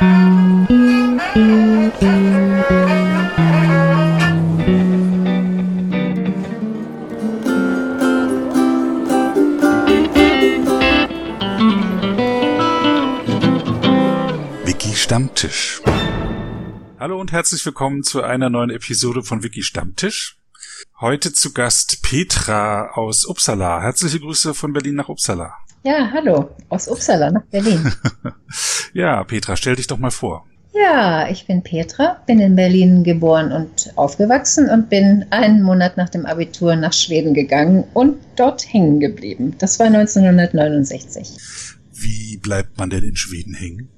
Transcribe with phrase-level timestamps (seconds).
[0.00, 0.08] Wiki
[14.94, 15.82] Stammtisch.
[16.98, 20.38] Hallo und herzlich willkommen zu einer neuen Episode von Wiki Stammtisch.
[20.98, 23.82] Heute zu Gast Petra aus Uppsala.
[23.82, 25.58] Herzliche Grüße von Berlin nach Uppsala.
[25.82, 27.90] Ja, hallo, aus Uppsala nach Berlin.
[28.92, 30.44] ja, Petra, stell dich doch mal vor.
[30.74, 36.10] Ja, ich bin Petra, bin in Berlin geboren und aufgewachsen und bin einen Monat nach
[36.10, 39.56] dem Abitur nach Schweden gegangen und dort hängen geblieben.
[39.58, 41.38] Das war 1969.
[41.92, 43.88] Wie bleibt man denn in Schweden hängen?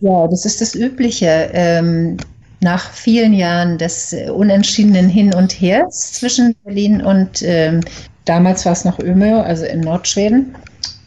[0.00, 1.50] Ja, das ist das Übliche.
[1.52, 2.16] Ähm,
[2.60, 7.82] nach vielen Jahren des unentschiedenen Hin und Hers zwischen Berlin und ähm,
[8.24, 10.54] damals war es noch Umeå, also in Nordschweden,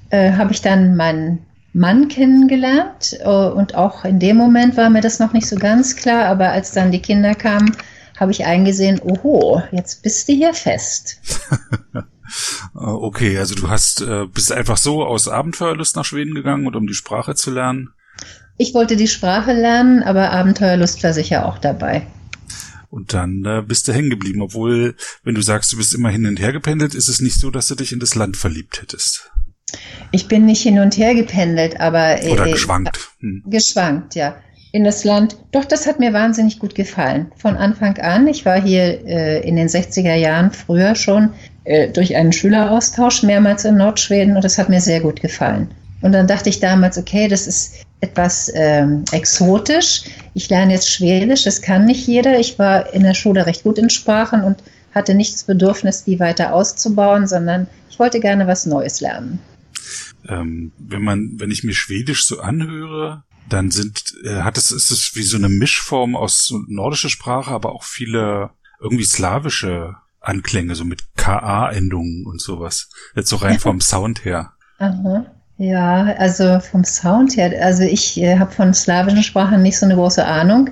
[0.10, 5.02] äh, habe ich dann meinen Mann kennengelernt äh, und auch in dem Moment war mir
[5.02, 7.76] das noch nicht so ganz klar, aber als dann die Kinder kamen,
[8.20, 11.22] habe ich eingesehen, oho, jetzt bist du hier fest.
[12.74, 16.88] okay, also du hast äh, bist einfach so aus Abenteuerlust nach Schweden gegangen und um
[16.88, 17.90] die Sprache zu lernen.
[18.58, 22.06] Ich wollte die Sprache lernen, aber Abenteuerlust war sicher auch dabei.
[22.90, 26.26] Und dann äh, bist du hängen geblieben, obwohl, wenn du sagst, du bist immer hin
[26.26, 29.32] und her gependelt, ist es nicht so, dass du dich in das Land verliebt hättest.
[30.12, 32.98] Ich bin nicht hin und her gependelt, aber äh, oder geschwankt.
[33.20, 33.44] Hm.
[33.46, 34.36] Geschwankt, ja.
[34.72, 35.36] In das Land.
[35.52, 37.32] Doch, das hat mir wahnsinnig gut gefallen.
[37.38, 38.28] Von Anfang an.
[38.28, 41.32] Ich war hier äh, in den 60er Jahren früher schon
[41.64, 45.70] äh, durch einen Schüleraustausch mehrmals in Nordschweden und das hat mir sehr gut gefallen.
[46.02, 50.04] Und dann dachte ich damals, okay, das ist etwas ähm, exotisch.
[50.34, 52.40] Ich lerne jetzt Schwedisch, das kann nicht jeder.
[52.40, 54.64] Ich war in der Schule recht gut in Sprachen und
[54.96, 59.40] hatte nicht das Bedürfnis, die weiter auszubauen, sondern ich wollte gerne was Neues lernen.
[60.28, 64.92] Ähm, wenn man, wenn ich mir Schwedisch so anhöre, dann sind, äh, hat es, ist
[64.92, 70.86] es wie so eine Mischform aus nordischer Sprache, aber auch viele irgendwie slawische Anklänge, so
[70.86, 72.90] mit KA-Endungen und sowas.
[73.16, 74.54] Jetzt so rein vom Sound her.
[74.78, 75.26] Aha.
[75.58, 79.96] Ja, also vom Sound her, also ich äh, habe von slawischen Sprachen nicht so eine
[79.96, 80.70] große Ahnung,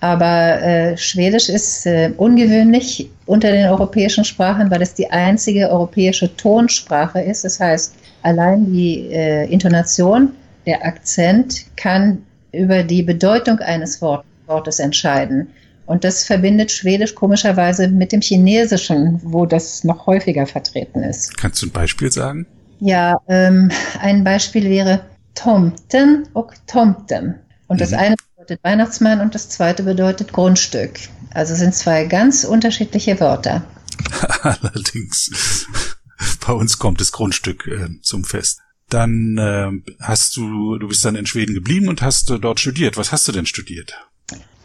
[0.00, 6.34] aber äh, Schwedisch ist äh, ungewöhnlich unter den europäischen Sprachen, weil es die einzige europäische
[6.36, 7.44] Tonsprache ist.
[7.44, 10.30] Das heißt, allein die äh, Intonation,
[10.66, 15.48] der Akzent kann über die Bedeutung eines Wort, Wortes entscheiden.
[15.86, 21.36] Und das verbindet Schwedisch komischerweise mit dem Chinesischen, wo das noch häufiger vertreten ist.
[21.36, 22.46] Kannst du ein Beispiel sagen?
[22.80, 23.70] Ja, ähm,
[24.00, 27.34] ein Beispiel wäre Tomten und Tomten.
[27.66, 27.98] Und das mhm.
[27.98, 30.92] eine bedeutet Weihnachtsmann und das zweite bedeutet Grundstück.
[31.32, 33.64] Also sind zwei ganz unterschiedliche Wörter.
[34.42, 35.66] Allerdings.
[36.46, 38.60] Bei uns kommt das Grundstück äh, zum Fest.
[38.90, 42.96] Dann äh, hast du, du bist dann in Schweden geblieben und hast äh, dort studiert.
[42.96, 43.94] Was hast du denn studiert?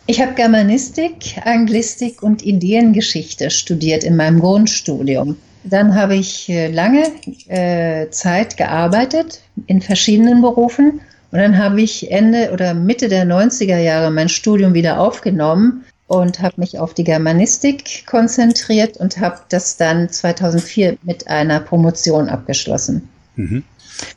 [0.07, 5.37] Ich habe Germanistik, Anglistik und Ideengeschichte studiert in meinem Grundstudium.
[5.63, 7.05] Dann habe ich äh, lange
[7.47, 13.77] äh, Zeit gearbeitet in verschiedenen Berufen und dann habe ich Ende oder Mitte der 90er
[13.77, 19.77] Jahre mein Studium wieder aufgenommen und habe mich auf die Germanistik konzentriert und habe das
[19.77, 23.07] dann 2004 mit einer Promotion abgeschlossen.
[23.35, 23.63] Mhm.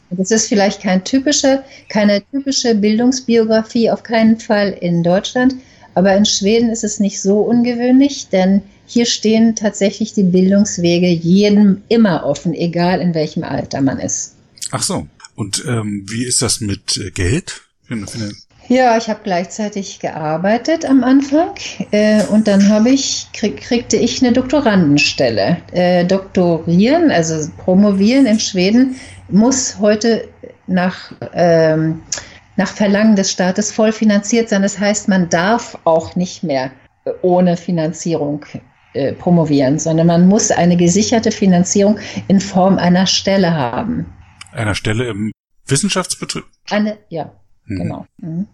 [0.09, 5.55] Das ist vielleicht kein typische, keine typische Bildungsbiografie, auf keinen Fall in Deutschland,
[5.95, 11.83] aber in Schweden ist es nicht so ungewöhnlich, denn hier stehen tatsächlich die Bildungswege jedem
[11.89, 14.35] immer offen, egal in welchem Alter man ist.
[14.71, 15.07] Ach so.
[15.35, 17.63] Und ähm, wie ist das mit äh, Geld?
[18.69, 21.51] Ja, ich habe gleichzeitig gearbeitet am Anfang
[21.91, 25.59] äh, und dann habe ich krieg, kriegte ich eine Doktorandenstelle.
[25.73, 28.97] Äh, doktorieren, also promovieren in Schweden,
[29.29, 30.29] muss heute
[30.67, 32.03] nach ähm,
[32.57, 34.63] nach Verlangen des Staates voll finanziert sein.
[34.63, 36.71] Das heißt, man darf auch nicht mehr
[37.23, 38.45] ohne Finanzierung
[38.95, 44.07] äh, promovieren, sondern man muss eine gesicherte Finanzierung in Form einer Stelle haben.
[44.53, 45.33] Einer Stelle im
[45.67, 46.45] Wissenschaftsbetrieb?
[46.71, 47.33] Eine, ja,
[47.67, 47.77] mhm.
[47.77, 48.07] genau.
[48.19, 48.47] Mhm.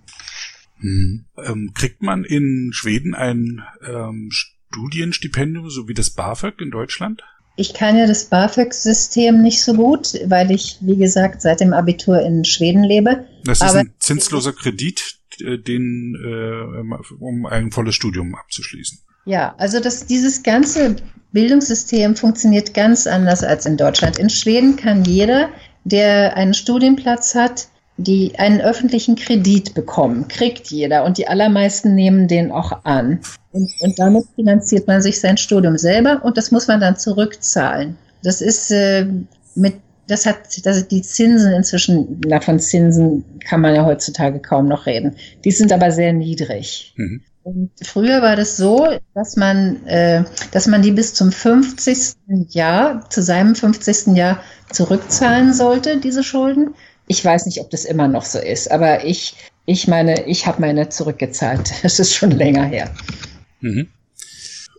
[0.80, 1.24] Mhm.
[1.44, 7.22] Ähm, kriegt man in Schweden ein ähm, Studienstipendium, so wie das BAföG in Deutschland?
[7.56, 12.20] Ich kann ja das BAföG-System nicht so gut, weil ich, wie gesagt, seit dem Abitur
[12.20, 13.26] in Schweden lebe.
[13.42, 19.00] Das ist Aber ein zinsloser Kredit, äh, den, äh, um ein volles Studium abzuschließen.
[19.24, 20.96] Ja, also das, dieses ganze
[21.32, 24.20] Bildungssystem funktioniert ganz anders als in Deutschland.
[24.20, 25.50] In Schweden kann jeder,
[25.82, 32.28] der einen Studienplatz hat, die einen öffentlichen Kredit bekommen, kriegt jeder und die allermeisten nehmen
[32.28, 33.20] den auch an.
[33.52, 37.96] Und, und damit finanziert man sich sein Studium selber und das muss man dann zurückzahlen.
[38.22, 39.06] Das ist äh,
[39.54, 39.74] mit
[40.08, 44.86] das hat, das, die Zinsen inzwischen, na, von Zinsen kann man ja heutzutage kaum noch
[44.86, 45.16] reden.
[45.44, 46.94] Die sind aber sehr niedrig.
[46.96, 47.20] Mhm.
[47.42, 52.16] Und früher war das so, dass man, äh, dass man die bis zum 50.
[52.48, 54.16] Jahr, zu seinem 50.
[54.16, 56.74] Jahr zurückzahlen sollte, diese Schulden.
[57.08, 59.34] Ich weiß nicht, ob das immer noch so ist, aber ich,
[59.66, 61.72] ich meine, ich habe meine zurückgezahlt.
[61.82, 62.94] Das ist schon länger her.
[63.60, 63.88] Mhm.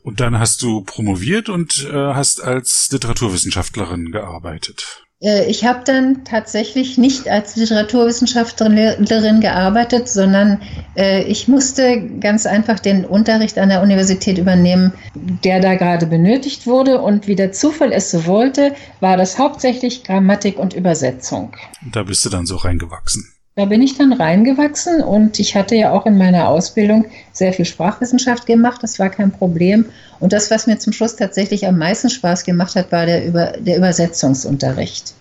[0.03, 5.03] Und dann hast du promoviert und äh, hast als Literaturwissenschaftlerin gearbeitet.
[5.21, 10.61] Äh, ich habe dann tatsächlich nicht als Literaturwissenschaftlerin gearbeitet, sondern
[10.95, 16.67] äh, ich musste ganz einfach den Unterricht an der Universität übernehmen, der da gerade benötigt
[16.67, 17.01] wurde.
[17.01, 21.55] Und wie der Zufall es so wollte, war das hauptsächlich Grammatik und Übersetzung.
[21.91, 23.38] Da bist du dann so reingewachsen.
[23.55, 27.65] Da bin ich dann reingewachsen und ich hatte ja auch in meiner Ausbildung sehr viel
[27.65, 28.81] Sprachwissenschaft gemacht.
[28.81, 29.85] Das war kein Problem.
[30.19, 33.53] Und das, was mir zum Schluss tatsächlich am meisten Spaß gemacht hat, war der, Über
[33.59, 35.13] der Übersetzungsunterricht.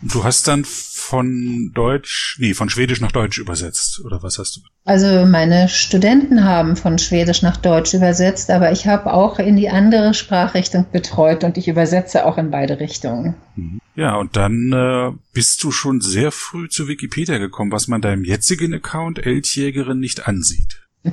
[0.00, 4.60] Du hast dann von Deutsch, nee, von Schwedisch nach Deutsch übersetzt, oder was hast du?
[4.84, 9.68] Also meine Studenten haben von Schwedisch nach Deutsch übersetzt, aber ich habe auch in die
[9.68, 13.34] andere Sprachrichtung betreut und ich übersetze auch in beide Richtungen.
[13.54, 13.81] Mhm.
[13.94, 18.24] Ja, und dann äh, bist du schon sehr früh zu Wikipedia gekommen, was man deinem
[18.24, 20.82] jetzigen Account Eltjägerin nicht ansieht.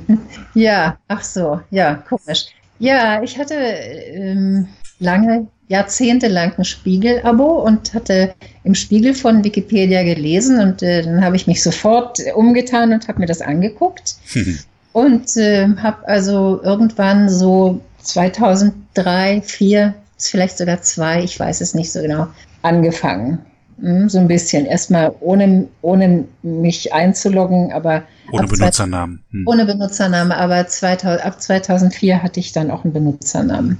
[0.54, 2.46] ja, ach so, ja, komisch.
[2.78, 4.68] Ja, ich hatte ähm,
[4.98, 8.34] lange jahrzehntelang ein Spiegel-Abo und hatte
[8.64, 13.20] im Spiegel von Wikipedia gelesen und äh, dann habe ich mich sofort umgetan und habe
[13.20, 14.16] mir das angeguckt
[14.92, 21.92] und äh, habe also irgendwann so 2003, 2004, vielleicht sogar zwei, ich weiß es nicht
[21.92, 22.28] so genau,
[22.62, 23.38] angefangen.
[23.80, 24.66] Hm, so ein bisschen.
[24.66, 28.04] Erstmal ohne, ohne mich einzuloggen, aber.
[28.32, 29.24] Ohne Benutzernamen.
[29.30, 29.46] Hm.
[29.46, 33.78] Ohne Benutzernamen, aber 2000, ab 2004 hatte ich dann auch einen Benutzernamen.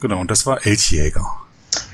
[0.00, 1.24] Genau, und das war Elchjäger.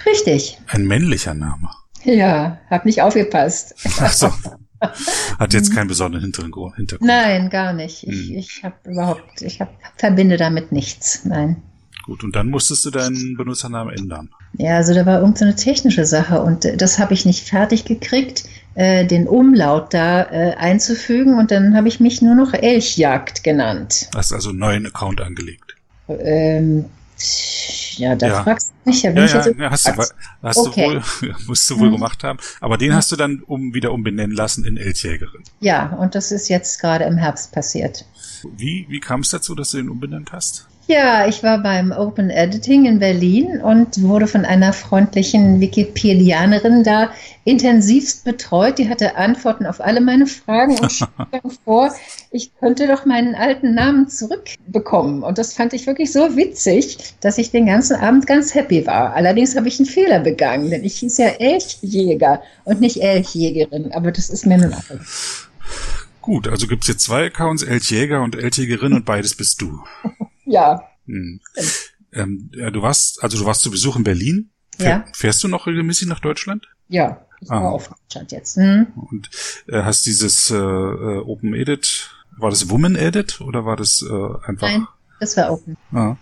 [0.07, 0.59] Richtig.
[0.69, 1.69] Ein männlicher Name.
[2.05, 3.75] Ja, hab nicht aufgepasst.
[4.01, 4.33] Ach so.
[5.39, 6.99] Hat jetzt keinen besonderen Hintergrund.
[7.01, 8.07] Nein, gar nicht.
[8.07, 8.37] Ich, hm.
[8.37, 11.25] ich habe überhaupt, ich hab, verbinde damit nichts.
[11.25, 11.63] Nein.
[12.07, 14.31] Gut, und dann musstest du deinen Benutzernamen ändern.
[14.59, 17.85] Ja, also da war irgendeine so technische Sache und äh, das habe ich nicht fertig
[17.85, 18.45] gekriegt,
[18.77, 24.09] äh, den Umlaut da äh, einzufügen und dann habe ich mich nur noch Elchjagd genannt.
[24.15, 25.75] Hast also einen neuen Account angelegt.
[26.09, 26.85] Ähm,
[27.97, 28.43] ja, da ja.
[28.45, 29.93] fragst du mich ja, ja, ja, ja hast, du,
[30.43, 30.87] hast okay.
[30.87, 31.95] du wohl, musst du wohl hm.
[31.95, 32.39] gemacht haben.
[32.61, 35.43] Aber den hast du dann um, wieder umbenennen lassen in Elchjägerin.
[35.61, 38.05] Ja, und das ist jetzt gerade im Herbst passiert.
[38.57, 40.69] Wie, wie kam es dazu, dass du den umbenannt hast?
[40.89, 47.11] Ja, ich war beim Open Editing in Berlin und wurde von einer freundlichen Wikipedianerin da
[47.45, 48.79] intensivst betreut.
[48.79, 51.09] Die hatte Antworten auf alle meine Fragen und schlug
[51.65, 51.93] vor,
[52.31, 55.25] ich könnte doch meinen alten Namen zurückbekommen.
[55.25, 59.13] Und das fand ich wirklich so witzig, dass ich den ganzen Abend ganz happy war.
[59.15, 63.91] Allerdings habe ich einen Fehler begangen, denn ich hieß ja Elchjäger und nicht Elchjägerin.
[63.91, 64.83] Aber das ist mir nun auch.
[66.21, 69.81] Gut, also gibt es jetzt zwei Accounts, Elchjäger und Elchjägerin und beides bist du.
[70.47, 70.83] Ja.
[71.07, 71.41] Hm.
[72.13, 74.51] Ähm, du warst, also du warst zu Besuch in Berlin.
[74.79, 75.05] Ja.
[75.13, 76.67] Fährst du noch regelmäßig nach Deutschland?
[76.89, 77.71] Ja, ich war ah.
[77.71, 78.57] auf Deutschland jetzt.
[78.57, 78.87] Hm.
[78.95, 79.31] Und
[79.69, 84.49] äh, hast dieses äh, äh, Open Edit, war das Woman Edit oder war das äh,
[84.49, 84.69] einfach?
[84.69, 84.87] Nein,
[85.21, 85.77] das war Open.
[85.93, 86.17] Ah.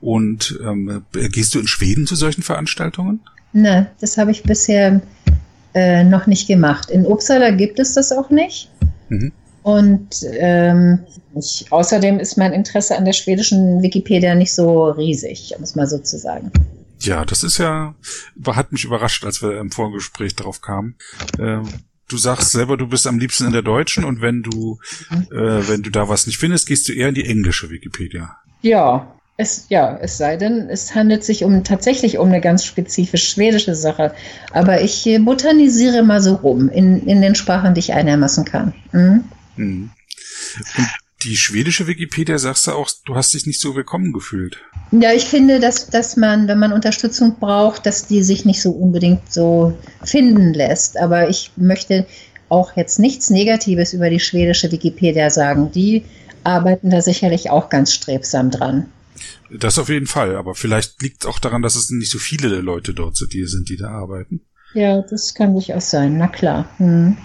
[0.00, 3.20] Und ähm, gehst du in Schweden zu solchen Veranstaltungen?
[3.52, 5.00] Ne, das habe ich bisher
[5.74, 6.90] äh, noch nicht gemacht.
[6.90, 8.70] In Uppsala gibt es das auch nicht.
[9.08, 9.32] Mhm.
[9.64, 11.00] Und ähm,
[11.34, 15.86] ich, außerdem ist mein Interesse an der schwedischen Wikipedia nicht so riesig, um es mal
[15.86, 16.52] so zu sagen.
[17.00, 17.94] Ja, das ist ja,
[18.46, 20.96] hat mich überrascht, als wir im Vorgespräch drauf kamen.
[21.38, 21.62] Ähm,
[22.08, 24.78] du sagst selber, du bist am liebsten in der deutschen und wenn du,
[25.08, 25.22] mhm.
[25.32, 28.36] äh, wenn du da was nicht findest, gehst du eher in die englische Wikipedia.
[28.60, 33.30] Ja, es, ja, es sei denn, es handelt sich um tatsächlich um eine ganz spezifisch
[33.30, 34.12] schwedische Sache.
[34.52, 38.74] Aber ich botanisiere mal so rum in, in den Sprachen, die ich einigermaßen kann.
[38.92, 39.24] Mhm.
[39.56, 39.90] Mhm.
[40.76, 40.88] Und
[41.22, 44.58] die schwedische Wikipedia sagst du auch, du hast dich nicht so willkommen gefühlt.
[44.90, 48.70] Ja, ich finde, dass, dass man, wenn man Unterstützung braucht, dass die sich nicht so
[48.70, 50.98] unbedingt so finden lässt.
[50.98, 52.06] Aber ich möchte
[52.48, 55.72] auch jetzt nichts Negatives über die schwedische Wikipedia sagen.
[55.72, 56.04] Die
[56.44, 58.86] arbeiten da sicherlich auch ganz strebsam dran.
[59.50, 62.50] Das auf jeden Fall, aber vielleicht liegt es auch daran, dass es nicht so viele
[62.50, 64.42] der Leute dort sind, die, sind, die da arbeiten.
[64.74, 66.68] Ja, das kann durchaus sein, na klar.
[66.78, 67.16] Hm.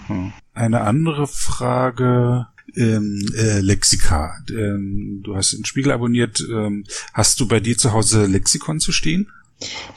[0.54, 4.34] Eine andere Frage, ähm, äh, Lexika.
[4.50, 6.40] Ähm, du hast den Spiegel abonniert.
[6.40, 9.28] Ähm, hast du bei dir zu Hause Lexikon zu stehen?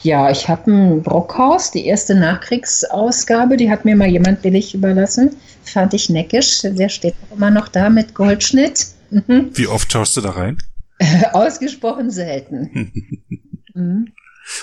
[0.02, 5.36] Ja, ich habe ein Brockhaus, die erste Nachkriegsausgabe, die hat mir mal jemand billig überlassen.
[5.62, 6.62] Fand ich neckisch.
[6.62, 8.88] Der steht immer noch da mit Goldschnitt.
[9.10, 9.50] Mhm.
[9.54, 10.58] Wie oft schaust du da rein?
[11.32, 12.92] Ausgesprochen selten.
[13.74, 14.12] mhm.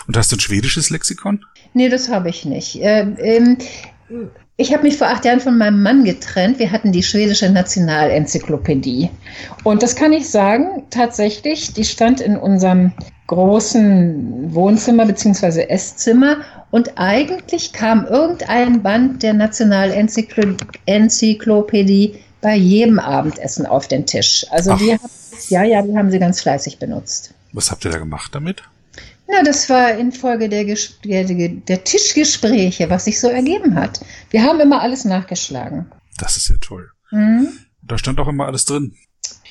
[0.07, 1.43] Und hast du ein schwedisches Lexikon?
[1.73, 2.79] Nee, das habe ich nicht.
[2.81, 3.57] Äh, ähm,
[4.57, 6.59] ich habe mich vor acht Jahren von meinem Mann getrennt.
[6.59, 9.09] Wir hatten die schwedische Nationalenzyklopädie.
[9.63, 12.91] Und das kann ich sagen, tatsächlich, die stand in unserem
[13.27, 15.63] großen Wohnzimmer bzw.
[15.63, 16.37] Esszimmer
[16.69, 24.45] und eigentlich kam irgendein Band der Nationalenzyklopädie bei jedem Abendessen auf den Tisch.
[24.51, 25.09] Also wir haben,
[25.49, 27.33] ja, ja, wir haben sie ganz fleißig benutzt.
[27.53, 28.63] Was habt ihr da gemacht damit?
[29.31, 34.01] Na, das war infolge der, der, der Tischgespräche, was sich so ergeben hat.
[34.29, 35.89] Wir haben immer alles nachgeschlagen.
[36.17, 36.89] Das ist ja toll.
[37.11, 37.47] Mhm.
[37.81, 38.93] Da stand auch immer alles drin.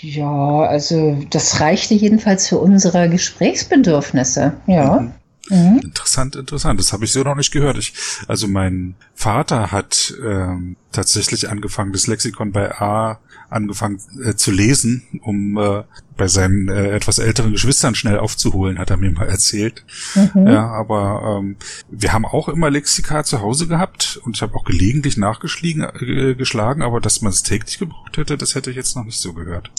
[0.01, 4.53] Ja, also das reichte jedenfalls für unsere Gesprächsbedürfnisse.
[4.67, 5.01] Ja.
[5.01, 5.13] Mhm.
[5.51, 5.81] Mhm.
[5.83, 6.81] Interessant, interessant.
[6.81, 7.77] Das habe ich so noch nicht gehört.
[7.77, 7.93] Ich,
[8.29, 15.21] also mein Vater hat ähm, tatsächlich angefangen, das Lexikon bei A angefangen äh, zu lesen,
[15.23, 15.83] um äh,
[16.17, 19.85] bei seinen äh, etwas älteren Geschwistern schnell aufzuholen, hat er mir mal erzählt.
[20.15, 20.47] Mhm.
[20.47, 21.57] Ja, aber ähm,
[21.91, 26.35] wir haben auch immer Lexika zu Hause gehabt und ich habe auch gelegentlich nachgeschlagen, äh,
[26.35, 29.33] geschlagen, aber dass man es täglich gebraucht hätte, das hätte ich jetzt noch nicht so
[29.33, 29.71] gehört.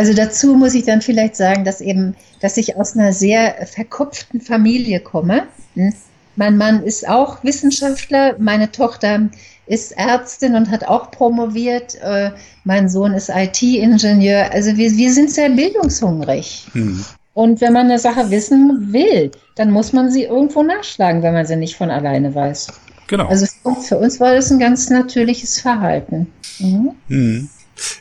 [0.00, 4.40] Also dazu muss ich dann vielleicht sagen, dass eben, dass ich aus einer sehr verkopften
[4.40, 5.42] Familie komme.
[5.74, 5.92] Hm?
[6.36, 9.28] Mein Mann ist auch Wissenschaftler, meine Tochter
[9.66, 11.96] ist Ärztin und hat auch promoviert.
[11.96, 12.30] Äh,
[12.64, 14.50] mein Sohn ist IT-Ingenieur.
[14.54, 16.68] Also wir, wir sind sehr bildungshungrig.
[16.72, 17.04] Mhm.
[17.34, 21.44] Und wenn man eine Sache wissen will, dann muss man sie irgendwo nachschlagen, wenn man
[21.44, 22.68] sie nicht von alleine weiß.
[23.06, 23.26] Genau.
[23.26, 23.44] Also
[23.82, 26.32] für uns war das ein ganz natürliches Verhalten.
[26.58, 26.92] Mhm.
[27.08, 27.50] Mhm.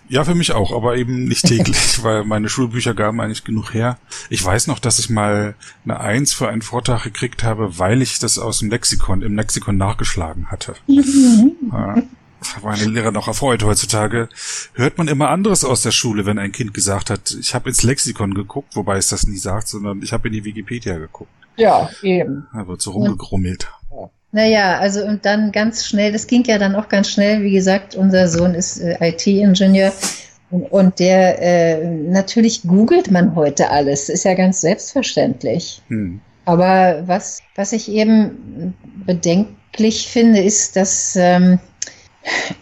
[0.08, 3.98] Ja, für mich auch, aber eben nicht täglich, weil meine Schulbücher gaben eigentlich genug her.
[4.30, 5.56] Ich weiß noch, dass ich mal
[5.86, 9.78] eine Eins für einen Vortrag gekriegt habe, weil ich das aus dem Lexikon, im Lexikon
[9.78, 10.76] nachgeschlagen hatte.
[10.88, 11.54] Mhm.
[11.72, 11.96] Ja,
[12.64, 13.64] meine Lehrer noch erfreut.
[13.64, 14.30] Heutzutage
[14.74, 17.84] hört man immer anderes aus der Schule, wenn ein Kind gesagt hat, ich habe ins
[17.84, 21.32] Lexikon geguckt, wobei es das nie sagt, sondern ich habe in die Wikipedia geguckt.
[21.58, 22.48] Ja, eben.
[22.54, 23.70] Da wird so rumgegrummelt.
[24.32, 24.42] Ja.
[24.42, 27.96] Naja, also und dann ganz schnell, das ging ja dann auch ganz schnell, wie gesagt,
[27.96, 29.92] unser Sohn ist äh, IT-Ingenieur
[30.52, 35.82] und, und, der, äh, natürlich googelt man heute alles, ist ja ganz selbstverständlich.
[35.88, 36.22] Hm.
[36.46, 38.74] Aber was, was ich eben
[39.06, 41.60] bedenklich finde, ist, dass, ähm,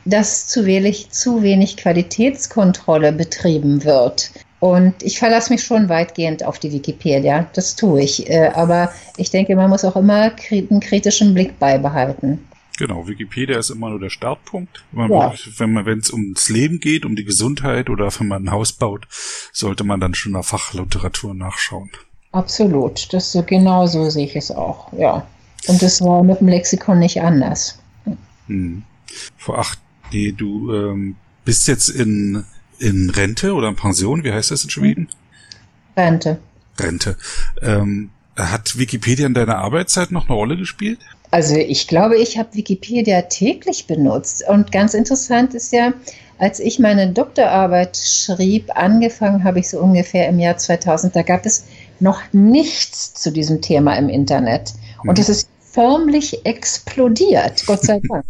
[0.04, 4.32] dass zu wenig, zu wenig Qualitätskontrolle betrieben wird.
[4.60, 8.30] Und ich verlasse mich schon weitgehend auf die Wikipedia, das tue ich.
[8.30, 12.40] Äh, aber ich denke, man muss auch immer einen kritischen Blick beibehalten.
[12.78, 14.84] Genau, Wikipedia ist immer nur der Startpunkt.
[14.92, 15.34] Wenn ja.
[15.58, 18.72] wenn man, wenn es ums Leben geht, um die Gesundheit oder wenn man ein Haus
[18.72, 19.08] baut,
[19.52, 21.90] sollte man dann schon nach Fachliteratur nachschauen.
[22.32, 25.26] Absolut, das so genau so sehe ich es auch, ja.
[25.68, 27.80] Und das war mit dem Lexikon nicht anders.
[28.48, 28.84] Hm.
[29.38, 29.80] Vor acht,
[30.12, 32.46] nee, du ähm, bist jetzt in
[32.80, 35.10] in Rente oder in Pension, wie heißt das in Schweden?
[35.96, 36.40] Rente.
[36.80, 37.18] Rente.
[37.62, 41.00] Ähm, hat Wikipedia in deiner Arbeitszeit noch eine Rolle gespielt?
[41.32, 44.44] Also ich glaube, ich habe Wikipedia täglich benutzt.
[44.48, 45.94] Und ganz interessant ist ja,
[46.38, 51.46] als ich meine Doktorarbeit schrieb, angefangen habe ich so ungefähr im Jahr 2000, da gab
[51.46, 51.66] es
[52.00, 54.74] noch nichts zu diesem Thema im Internet.
[55.02, 55.22] Und hm.
[55.22, 58.26] es ist förmlich explodiert, Gott sei Dank.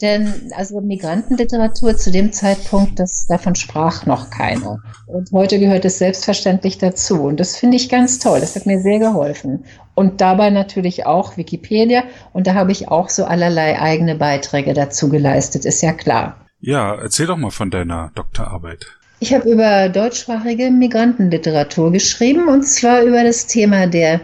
[0.00, 4.78] Denn also Migrantenliteratur zu dem Zeitpunkt, das, davon sprach noch keiner.
[5.06, 7.22] Und heute gehört es selbstverständlich dazu.
[7.22, 8.40] Und das finde ich ganz toll.
[8.40, 9.64] Das hat mir sehr geholfen.
[9.94, 12.04] Und dabei natürlich auch Wikipedia.
[12.32, 16.46] Und da habe ich auch so allerlei eigene Beiträge dazu geleistet, ist ja klar.
[16.60, 18.86] Ja, erzähl doch mal von deiner Doktorarbeit.
[19.18, 24.22] Ich habe über deutschsprachige Migrantenliteratur geschrieben und zwar über das Thema der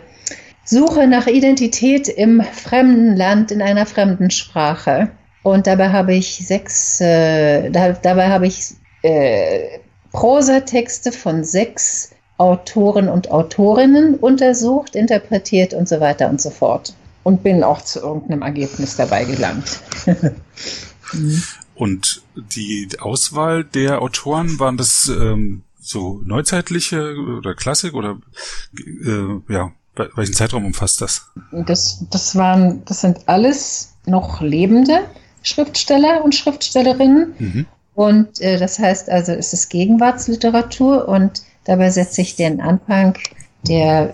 [0.64, 5.10] Suche nach Identität im fremden Land in einer fremden Sprache.
[5.46, 9.78] Und dabei habe ich sechs, äh, da, dabei habe ich äh,
[10.10, 16.94] Prosatexte von sechs Autoren und Autorinnen untersucht, interpretiert und so weiter und so fort.
[17.22, 19.82] Und bin auch zu irgendeinem Ergebnis dabei gelangt.
[21.76, 28.18] Und die Auswahl der Autoren, waren das ähm, so neuzeitliche oder Klassik oder
[28.76, 29.70] äh, ja,
[30.16, 31.30] welchen Zeitraum umfasst das?
[31.52, 35.04] Das, das waren, das sind alles noch lebende
[35.46, 37.34] Schriftsteller und Schriftstellerinnen.
[37.38, 37.66] Mhm.
[37.94, 43.16] Und äh, das heißt also, es ist Gegenwartsliteratur und dabei setze ich den Anfang
[43.66, 44.12] der,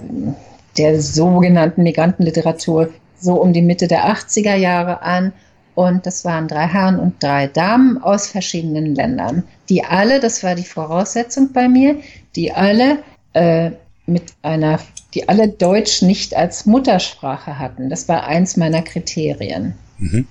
[0.78, 5.32] der sogenannten Migrantenliteratur so um die Mitte der 80er Jahre an.
[5.74, 10.54] Und das waren drei Herren und drei Damen aus verschiedenen Ländern, die alle, das war
[10.54, 11.96] die Voraussetzung bei mir,
[12.36, 12.98] die alle
[13.32, 13.70] äh,
[14.04, 14.80] mit einer,
[15.14, 17.88] die alle Deutsch nicht als Muttersprache hatten.
[17.88, 19.74] Das war eins meiner Kriterien.
[19.98, 20.26] Mhm.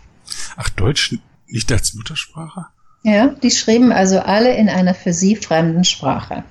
[0.57, 1.15] Ach, Deutsch
[1.47, 2.65] nicht als Muttersprache?
[3.03, 6.43] Ja, die schrieben also alle in einer für sie fremden Sprache.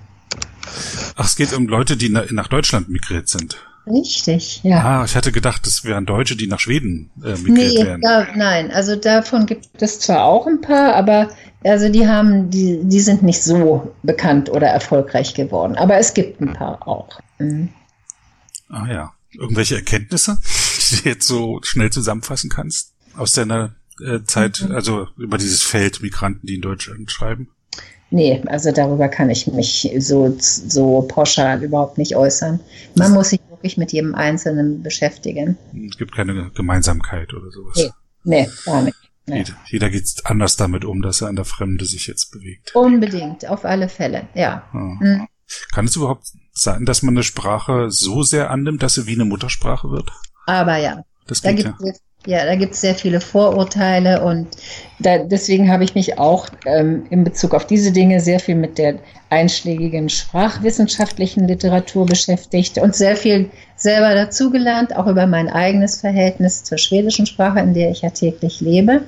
[1.16, 3.56] Ach, es geht um Leute, die nach Deutschland migriert sind.
[3.86, 5.00] Richtig, ja.
[5.00, 8.00] Ah, ich hatte gedacht, das wären Deutsche, die nach Schweden äh, migriert Nee, wären.
[8.02, 11.30] da, nein, also davon gibt es zwar auch ein paar, aber
[11.64, 15.76] also die haben, die, die sind nicht so bekannt oder erfolgreich geworden.
[15.76, 17.20] Aber es gibt ein paar auch.
[17.38, 17.70] Mhm.
[18.68, 19.12] Ah ja.
[19.32, 20.38] Irgendwelche Erkenntnisse,
[20.90, 24.74] die du jetzt so schnell zusammenfassen kannst aus deiner äh, Zeit, Mhm.
[24.74, 27.48] also über dieses Feld Migranten, die in Deutschland schreiben?
[28.12, 32.58] Nee, also darüber kann ich mich so, so pauschal überhaupt nicht äußern.
[32.96, 35.56] Man muss sich wirklich mit jedem Einzelnen beschäftigen.
[35.88, 37.76] Es gibt keine Gemeinsamkeit oder sowas.
[37.76, 37.90] Nee.
[38.24, 38.96] Nee, gar nicht.
[39.26, 39.38] Nee.
[39.38, 42.74] Jeder, jeder geht anders damit um, dass er an der Fremde sich jetzt bewegt.
[42.74, 44.64] Unbedingt, auf alle Fälle, ja.
[44.72, 44.76] Ah.
[44.76, 45.28] Mhm.
[45.72, 49.24] Kann es überhaupt sein, dass man eine Sprache so sehr annimmt, dass sie wie eine
[49.24, 50.10] Muttersprache wird?
[50.46, 51.76] Aber ja, Das Da gibt ja.
[51.80, 51.92] es ja,
[52.26, 54.48] da gibt es sehr viele Vorurteile und
[54.98, 58.76] da, deswegen habe ich mich auch ähm, in Bezug auf diese Dinge sehr viel mit
[58.76, 58.96] der
[59.30, 66.76] einschlägigen sprachwissenschaftlichen Literatur beschäftigt und sehr viel selber dazugelernt, auch über mein eigenes Verhältnis zur
[66.76, 69.02] schwedischen Sprache, in der ich ja täglich lebe.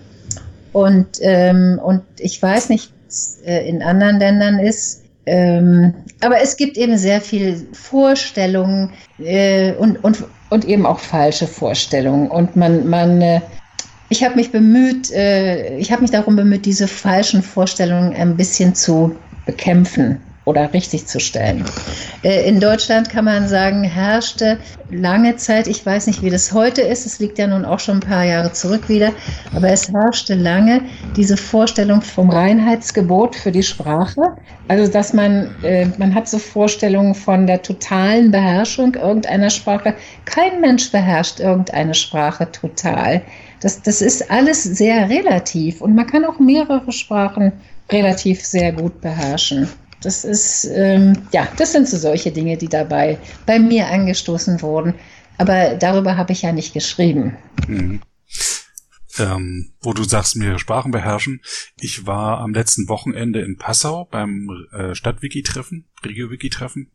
[0.72, 6.56] Und, ähm, und ich weiß nicht, was äh, in anderen Ländern ist, ähm, aber es
[6.56, 12.30] gibt eben sehr viel Vorstellungen äh, und, und, und eben auch falsche Vorstellungen.
[12.30, 13.40] Und man, man äh,
[14.10, 18.74] ich habe mich bemüht, äh, ich habe mich darum bemüht, diese falschen Vorstellungen ein bisschen
[18.74, 19.16] zu
[19.46, 21.64] bekämpfen oder richtig zu stellen.
[22.22, 24.58] Äh, in Deutschland kann man sagen, herrschte
[24.90, 27.98] lange Zeit, ich weiß nicht, wie das heute ist, es liegt ja nun auch schon
[27.98, 29.12] ein paar Jahre zurück wieder,
[29.54, 30.82] aber es herrschte lange
[31.16, 34.36] diese Vorstellung vom Reinheitsgebot für die Sprache.
[34.68, 39.94] Also, dass man, äh, man hat so Vorstellungen von der totalen Beherrschung irgendeiner Sprache.
[40.24, 43.22] Kein Mensch beherrscht irgendeine Sprache total.
[43.60, 47.52] Das, das ist alles sehr relativ und man kann auch mehrere Sprachen
[47.90, 49.68] relativ sehr gut beherrschen.
[50.02, 54.94] Das ist, ähm, ja, das sind so solche Dinge, die dabei bei mir angestoßen wurden.
[55.38, 57.36] Aber darüber habe ich ja nicht geschrieben.
[57.66, 58.00] Mhm.
[59.18, 61.42] Ähm, wo du sagst, mehrere Sprachen beherrschen.
[61.78, 66.90] Ich war am letzten Wochenende in Passau beim äh, Stadtwiki-Treffen, Regio-Wiki-Treffen.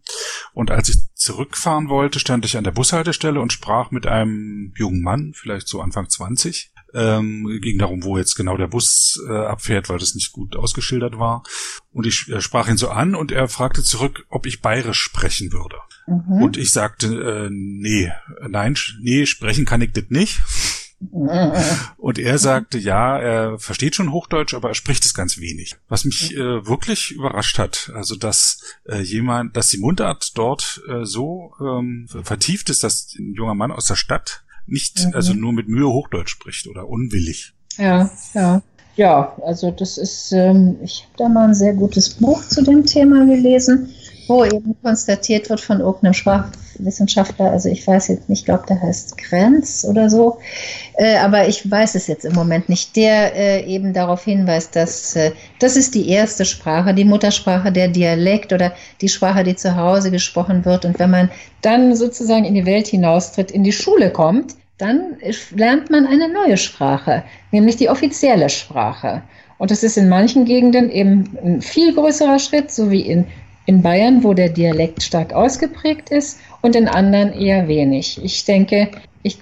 [0.54, 5.04] Und als ich zurückfahren wollte, stand ich an der Bushaltestelle und sprach mit einem jungen
[5.04, 6.72] Mann, vielleicht so Anfang 20.
[6.98, 11.20] Ähm, ging darum, wo jetzt genau der Bus äh, abfährt, weil das nicht gut ausgeschildert
[11.20, 11.44] war.
[11.92, 15.54] Und ich äh, sprach ihn so an und er fragte zurück, ob ich bayerisch sprechen
[15.54, 15.78] würde.
[16.08, 16.42] Mhm.
[16.42, 18.12] Und ich sagte, äh, nee,
[18.48, 20.42] nein, nee, sprechen kann ich das nicht.
[21.98, 25.76] Und er sagte, ja, er versteht schon Hochdeutsch, aber er spricht es ganz wenig.
[25.88, 31.06] Was mich äh, wirklich überrascht hat, also dass äh, jemand, dass die Mundart dort äh,
[31.06, 35.13] so ähm, vertieft ist, dass ein junger Mann aus der Stadt nicht, Mhm.
[35.13, 37.53] also nur mit Mühe Hochdeutsch spricht oder unwillig.
[37.77, 38.62] Ja, ja.
[38.95, 42.84] Ja, also das ist, ähm, ich habe da mal ein sehr gutes Buch zu dem
[42.86, 43.89] Thema gelesen,
[44.27, 46.15] wo eben konstatiert wird von irgendeinem
[46.78, 50.38] Sprachwissenschaftler, also ich weiß jetzt nicht, ich glaube, der heißt Krenz oder so,
[50.98, 55.16] äh, aber ich weiß es jetzt im Moment nicht, der äh, eben darauf hinweist, dass
[55.16, 59.76] äh, das ist die erste Sprache, die Muttersprache, der Dialekt oder die Sprache, die zu
[59.76, 60.86] Hause gesprochen wird.
[60.86, 61.30] Und wenn man
[61.62, 65.18] dann sozusagen in die Welt hinaustritt, in die Schule kommt, dann
[65.56, 69.24] lernt man eine neue Sprache, nämlich die offizielle Sprache.
[69.58, 73.26] Und das ist in manchen Gegenden eben ein viel größerer Schritt, so wie in,
[73.67, 78.19] in Bayern, wo der Dialekt stark ausgeprägt ist, und in anderen eher wenig.
[78.23, 78.89] Ich denke,
[79.21, 79.39] ich,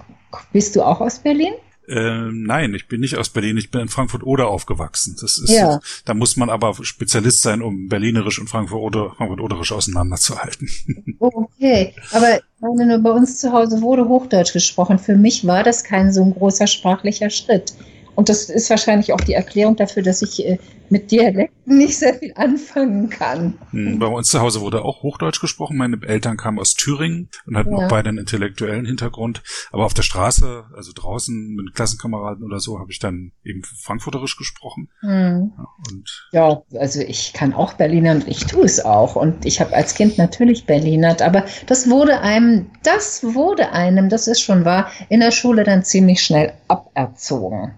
[0.51, 1.53] bist du auch aus Berlin?
[1.87, 5.15] Ähm, nein, ich bin nicht aus Berlin, ich bin in Frankfurt-Oder aufgewachsen.
[5.21, 5.79] Das ist, Ja.
[6.05, 10.67] da muss man aber Spezialist sein, um Berlinerisch und Frankfurt-Oder, Frankfurt-Oderisch auseinanderzuhalten.
[11.19, 14.97] Okay, aber nur bei uns zu Hause wurde Hochdeutsch gesprochen.
[14.97, 17.73] Für mich war das kein so ein großer sprachlicher Schritt.
[18.15, 20.57] Und das ist wahrscheinlich auch die Erklärung dafür, dass ich äh,
[20.91, 23.57] mit Dialekten nicht sehr viel anfangen kann.
[23.71, 25.77] Hm, Bei uns zu Hause wurde auch Hochdeutsch gesprochen.
[25.77, 27.85] Meine Eltern kamen aus Thüringen und hatten Ja.
[27.85, 29.41] auch beide einen intellektuellen Hintergrund.
[29.71, 34.37] Aber auf der Straße, also draußen mit Klassenkameraden oder so, habe ich dann eben Frankfurterisch
[34.37, 34.89] gesprochen.
[35.01, 35.53] Hm.
[35.57, 39.15] Ja, und Ja, also ich kann auch Berliner und ich tue es auch.
[39.15, 44.27] Und ich habe als Kind natürlich Berlinert, aber das wurde einem, das wurde einem, das
[44.27, 47.73] ist schon wahr, in der Schule dann ziemlich schnell aberzogen.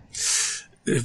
[0.88, 1.02] Äh,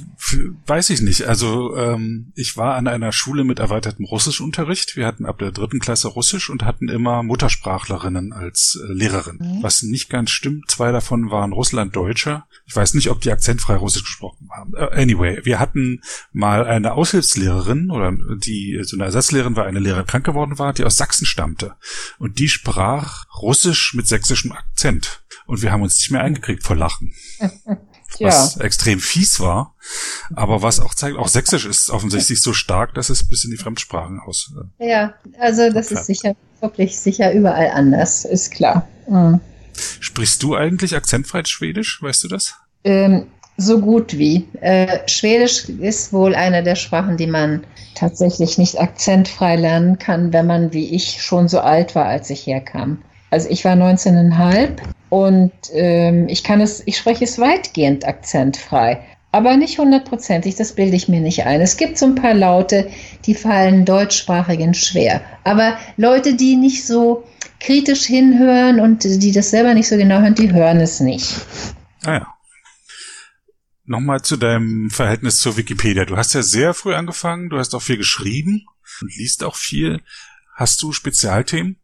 [0.65, 1.23] weiß ich nicht.
[1.23, 4.95] Also ähm, ich war an einer Schule mit erweitertem Russischunterricht.
[4.95, 9.39] Wir hatten ab der dritten Klasse Russisch und hatten immer Muttersprachlerinnen als äh, Lehrerin.
[9.39, 9.63] Mhm.
[9.63, 10.71] Was nicht ganz stimmt.
[10.71, 12.43] Zwei davon waren Russlanddeutsche.
[12.65, 14.73] Ich weiß nicht, ob die akzentfrei Russisch gesprochen haben.
[14.75, 20.05] Äh, anyway, wir hatten mal eine Aushilfslehrerin oder die so eine Ersatzlehrerin war, eine Lehrerin
[20.05, 21.75] krank geworden war, die aus Sachsen stammte.
[22.19, 25.23] Und die sprach Russisch mit sächsischem Akzent.
[25.45, 27.13] Und wir haben uns nicht mehr eingekriegt vor Lachen
[28.19, 29.75] Ja, was extrem fies war,
[30.35, 33.57] aber was auch zeigt, auch Sächsisch ist offensichtlich so stark, dass es bis in die
[33.57, 34.51] Fremdsprachen aus.
[34.79, 35.99] äh, ja, also das Ja.
[35.99, 38.87] ist sicher, wirklich sicher überall anders, ist klar.
[39.07, 39.39] Mhm.
[39.99, 42.01] Sprichst du eigentlich akzentfrei Schwedisch?
[42.01, 42.55] Weißt du das?
[42.83, 44.47] Ähm, so gut wie.
[44.61, 50.47] Äh, Schwedisch ist wohl eine der Sprachen, die man tatsächlich nicht akzentfrei lernen kann, wenn
[50.47, 53.01] man wie ich schon so alt war, als ich herkam.
[53.33, 54.77] Also ich war 19,5
[55.09, 60.95] und ähm, ich kann es, ich spreche es weitgehend akzentfrei, aber nicht hundertprozentig, das bilde
[60.95, 61.59] ich mir nicht ein.
[61.59, 62.91] Es gibt so ein paar Laute,
[63.25, 65.21] die fallen Deutschsprachigen schwer.
[65.43, 67.23] Aber Leute, die nicht so
[67.59, 71.33] kritisch hinhören und die das selber nicht so genau hören, die hören es nicht.
[72.03, 72.27] Ah ja.
[73.83, 76.05] Nochmal zu deinem Verhältnis zur Wikipedia.
[76.05, 78.67] Du hast ja sehr früh angefangen, du hast auch viel geschrieben
[79.01, 80.01] und liest auch viel.
[80.53, 81.77] Hast du Spezialthemen?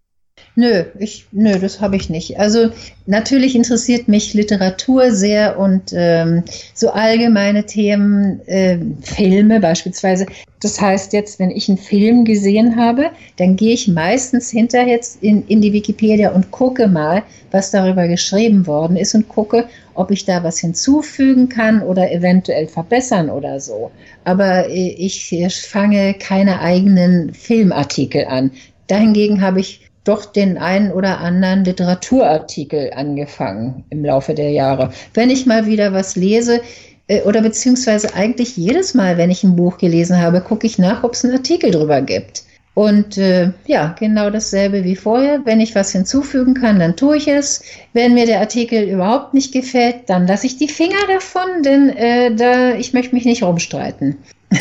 [0.56, 2.40] Nö, ich, nö, das habe ich nicht.
[2.40, 2.70] Also
[3.06, 10.26] natürlich interessiert mich Literatur sehr und ähm, so allgemeine Themen, äh, Filme beispielsweise.
[10.62, 15.48] Das heißt jetzt, wenn ich einen Film gesehen habe, dann gehe ich meistens hinterher in,
[15.48, 20.26] in die Wikipedia und gucke mal, was darüber geschrieben worden ist und gucke, ob ich
[20.26, 23.92] da was hinzufügen kann oder eventuell verbessern oder so.
[24.26, 28.52] Aber äh, ich fange keine eigenen Filmartikel an.
[28.88, 34.92] Dahingegen habe ich doch den einen oder anderen Literaturartikel angefangen im Laufe der Jahre.
[35.14, 36.62] Wenn ich mal wieder was lese,
[37.10, 41.04] äh, oder beziehungsweise eigentlich jedes Mal, wenn ich ein Buch gelesen habe, gucke ich nach,
[41.04, 42.44] ob es einen Artikel drüber gibt.
[42.76, 45.42] Und äh, ja, genau dasselbe wie vorher.
[45.44, 47.62] Wenn ich was hinzufügen kann, dann tue ich es.
[47.92, 52.34] Wenn mir der Artikel überhaupt nicht gefällt, dann lasse ich die Finger davon, denn äh,
[52.34, 54.20] da, ich möchte mich nicht rumstreiten.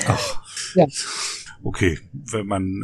[0.09, 0.43] Ach.
[0.75, 0.87] ja.
[1.63, 2.83] Okay, wenn man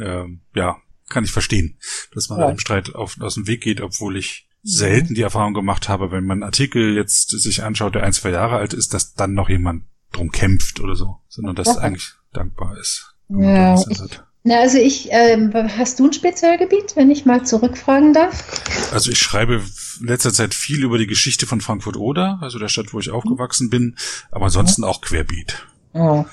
[0.55, 0.77] äh, ja
[1.14, 1.79] kann ich verstehen,
[2.12, 2.48] dass man ja.
[2.48, 6.24] einem Streit auf, aus dem Weg geht, obwohl ich selten die Erfahrung gemacht habe, wenn
[6.24, 9.48] man einen Artikel jetzt sich anschaut, der ein, zwei Jahre alt ist, dass dann noch
[9.48, 11.79] jemand drum kämpft oder so, sondern dass ja.
[11.79, 13.14] eigentlich dankbar ist.
[13.29, 14.00] Ja, ich,
[14.42, 18.44] na, also ich, ähm, hast du ein Spezialgebiet, wenn ich mal zurückfragen darf?
[18.92, 19.62] Also ich schreibe
[20.00, 23.70] in letzter Zeit viel über die Geschichte von Frankfurt-Oder, also der Stadt, wo ich aufgewachsen
[23.70, 23.96] bin,
[24.31, 25.66] aber ansonsten auch querbeet.
[25.95, 26.25] Oh.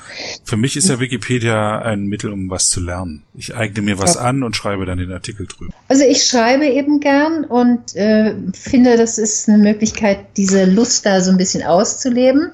[0.43, 3.21] Für mich ist ja Wikipedia ein Mittel, um was zu lernen.
[3.35, 4.21] Ich eigne mir was ja.
[4.21, 5.71] an und schreibe dann den Artikel drüber.
[5.87, 11.21] Also ich schreibe eben gern und äh, finde, das ist eine Möglichkeit, diese Lust da
[11.21, 12.49] so ein bisschen auszuleben.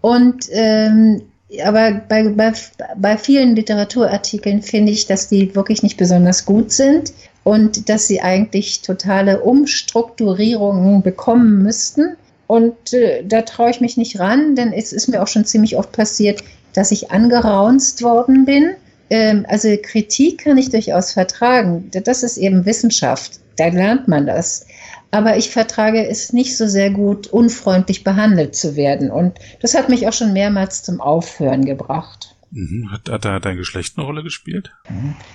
[0.00, 1.22] Und ähm,
[1.64, 2.52] aber bei, bei,
[2.96, 7.12] bei vielen Literaturartikeln finde ich, dass die wirklich nicht besonders gut sind
[7.42, 14.18] und dass sie eigentlich totale Umstrukturierungen bekommen müssten und äh, da traue ich mich nicht
[14.18, 18.74] ran, denn es ist mir auch schon ziemlich oft passiert, dass ich angeraunzt worden bin.
[19.10, 21.90] Ähm, also Kritik kann ich durchaus vertragen.
[21.92, 23.40] Das ist eben Wissenschaft.
[23.56, 24.66] Da lernt man das.
[25.10, 29.10] Aber ich vertrage es nicht so sehr gut, unfreundlich behandelt zu werden.
[29.12, 32.34] Und das hat mich auch schon mehrmals zum Aufhören gebracht.
[32.50, 32.90] Mhm.
[32.90, 34.72] Hat, hat da dein Geschlecht eine Rolle gespielt?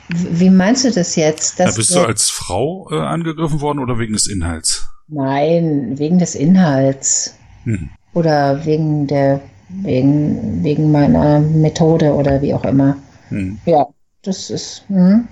[0.10, 1.60] Wie meinst du das jetzt?
[1.60, 4.88] Da bist du als Frau äh, angegriffen worden oder wegen des Inhalts?
[5.10, 7.36] Nein, wegen des Inhalts.
[7.65, 7.89] Mhm.
[8.13, 12.98] Oder wegen der, wegen, wegen meiner Methode oder wie auch immer.
[13.30, 13.60] Mhm.
[13.65, 13.88] Ja,
[14.24, 14.84] das ist.
[14.89, 15.24] Mh.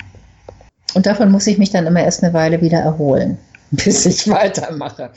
[0.94, 3.38] Und davon muss ich mich dann immer erst eine Weile wieder erholen,
[3.72, 5.12] bis ich weitermache.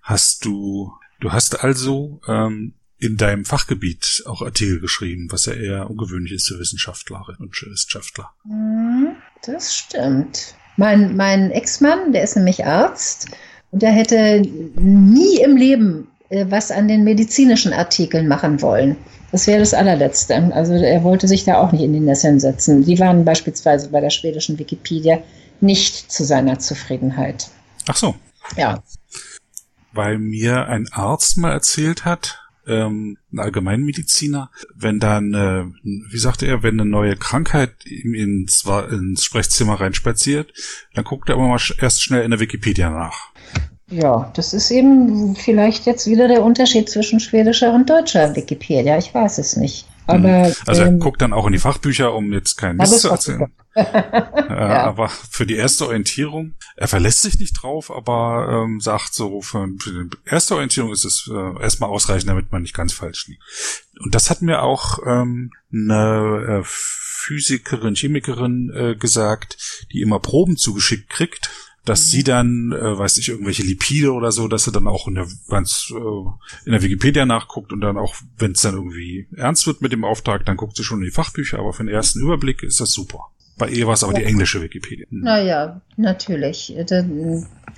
[0.00, 5.90] Hast du, du hast also ähm, in deinem Fachgebiet auch Artikel geschrieben, was ja eher
[5.90, 8.30] ungewöhnlich ist für Wissenschaftler und Wissenschaftler.
[8.44, 10.54] Mhm, das stimmt.
[10.76, 13.28] Mein, mein Ex-Mann, der ist nämlich Arzt
[13.70, 14.42] und der hätte
[14.76, 18.96] nie im Leben äh, was an den medizinischen Artikeln machen wollen.
[19.32, 20.50] Das wäre das allerletzte.
[20.54, 22.84] Also er wollte sich da auch nicht in die Nesseln setzen.
[22.84, 25.18] Die waren beispielsweise bei der schwedischen Wikipedia
[25.60, 27.48] nicht zu seiner Zufriedenheit.
[27.88, 28.14] Ach so.
[28.56, 28.82] Ja.
[29.92, 36.46] Weil mir ein Arzt mal erzählt hat, ähm, ein Allgemeinmediziner, wenn dann, äh, wie sagte
[36.46, 40.52] er, wenn eine neue Krankheit ihm ins, ins Sprechzimmer reinspaziert,
[40.94, 43.32] dann guckt er immer mal erst schnell in der Wikipedia nach.
[43.90, 48.96] Ja, das ist eben vielleicht jetzt wieder der Unterschied zwischen schwedischer und deutscher Wikipedia.
[48.96, 49.86] Ich weiß es nicht.
[50.06, 50.54] Aber, mhm.
[50.66, 53.52] also er ähm, guckt dann auch in die Fachbücher, um jetzt keinen Mist zu erzählen.
[53.74, 54.84] ja.
[54.84, 59.68] Aber für die erste Orientierung, er verlässt sich nicht drauf, aber ähm, sagt so, für,
[59.78, 63.42] für die erste Orientierung ist es äh, erstmal ausreichend, damit man nicht ganz falsch liegt.
[64.00, 70.56] Und das hat mir auch ähm, eine äh, Physikerin, Chemikerin äh, gesagt, die immer Proben
[70.56, 71.50] zugeschickt kriegt
[71.84, 75.16] dass sie dann, äh, weiß ich, irgendwelche Lipide oder so, dass sie dann auch in
[75.16, 79.66] der, wenn's, äh, in der Wikipedia nachguckt und dann auch, wenn es dann irgendwie ernst
[79.66, 82.20] wird mit dem Auftrag, dann guckt sie schon in die Fachbücher, aber für den ersten
[82.20, 83.31] Überblick ist das super.
[83.58, 84.20] Bei ihr war es aber ja.
[84.20, 85.06] die englische Wikipedia.
[85.10, 85.20] Hm.
[85.20, 86.74] Naja, natürlich.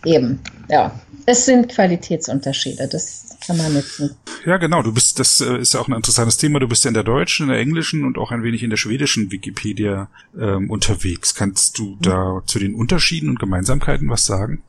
[0.04, 0.98] Eben, ja.
[1.26, 4.14] Es sind Qualitätsunterschiede, das kann man nutzen.
[4.44, 4.82] Ja, genau.
[4.82, 6.60] Du bist, das äh, ist ja auch ein interessantes Thema.
[6.60, 8.76] Du bist ja in der deutschen, in der englischen und auch ein wenig in der
[8.76, 10.08] schwedischen Wikipedia
[10.38, 11.34] ähm, unterwegs.
[11.34, 14.62] Kannst du da zu den Unterschieden und Gemeinsamkeiten was sagen?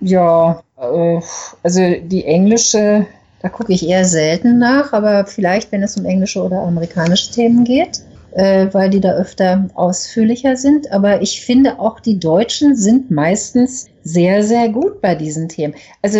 [0.00, 1.20] Ja, Äh,
[1.62, 3.06] also die englische,
[3.42, 7.64] da gucke ich eher selten nach, aber vielleicht, wenn es um englische oder amerikanische Themen
[7.64, 8.00] geht,
[8.32, 10.90] äh, weil die da öfter ausführlicher sind.
[10.92, 15.74] Aber ich finde auch die Deutschen sind meistens sehr, sehr gut bei diesen Themen.
[16.02, 16.18] Also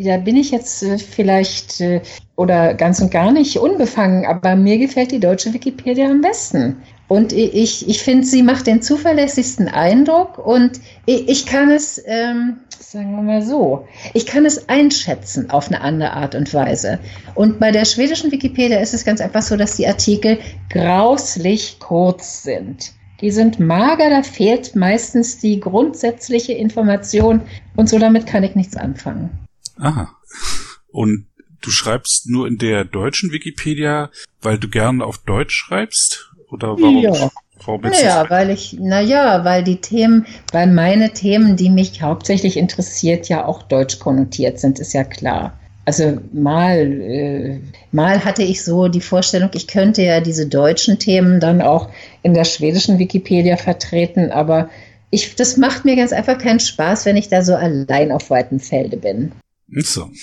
[0.00, 2.00] da bin ich jetzt äh, vielleicht äh,
[2.36, 6.82] oder ganz und gar nicht unbefangen, aber mir gefällt die deutsche Wikipedia am besten.
[7.12, 13.14] Und ich, ich finde, sie macht den zuverlässigsten Eindruck und ich kann es, ähm, sagen
[13.14, 17.00] wir mal so, ich kann es einschätzen auf eine andere Art und Weise.
[17.34, 20.38] Und bei der schwedischen Wikipedia ist es ganz einfach so, dass die Artikel
[20.70, 22.92] grauslich kurz sind.
[23.20, 27.42] Die sind mager, da fehlt meistens die grundsätzliche Information
[27.76, 29.46] und so damit kann ich nichts anfangen.
[29.76, 30.16] Aha.
[30.90, 31.26] Und
[31.60, 36.31] du schreibst nur in der deutschen Wikipedia, weil du gerne auf Deutsch schreibst?
[36.52, 36.98] Oder warum?
[36.98, 37.30] Ja.
[37.64, 43.28] Warum naja, weil ich, naja, weil die Themen, weil meine Themen, die mich hauptsächlich interessiert,
[43.28, 45.58] ja auch deutsch konnotiert sind, ist ja klar.
[45.84, 47.60] Also mal, äh,
[47.90, 51.88] mal hatte ich so die Vorstellung, ich könnte ja diese deutschen Themen dann auch
[52.22, 54.68] in der schwedischen Wikipedia vertreten, aber
[55.10, 58.60] ich, das macht mir ganz einfach keinen Spaß, wenn ich da so allein auf weitem
[58.60, 59.32] Felde bin.
[59.68, 60.10] So.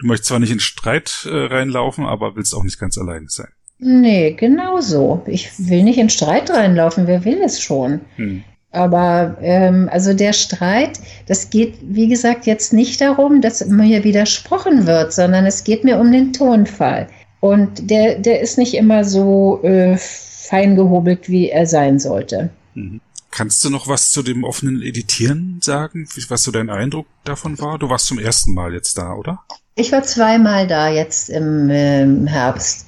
[0.00, 3.52] Du möchtest zwar nicht in Streit äh, reinlaufen, aber willst auch nicht ganz alleine sein.
[3.78, 5.22] Nee, genau so.
[5.26, 8.00] Ich will nicht in Streit reinlaufen, wer will es schon?
[8.16, 8.44] Hm.
[8.70, 14.86] Aber ähm, also der Streit, das geht, wie gesagt, jetzt nicht darum, dass mir widersprochen
[14.86, 17.06] wird, sondern es geht mir um den Tonfall.
[17.38, 22.50] Und der, der ist nicht immer so äh, fein gehobelt, wie er sein sollte.
[22.74, 23.00] Mhm.
[23.36, 27.80] Kannst du noch was zu dem offenen Editieren sagen, was so dein Eindruck davon war?
[27.80, 29.40] Du warst zum ersten Mal jetzt da, oder?
[29.74, 32.86] Ich war zweimal da jetzt im, im Herbst.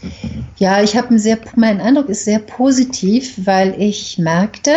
[0.57, 4.71] Ja, ich habe sehr, mein Eindruck ist sehr positiv, weil ich merkte,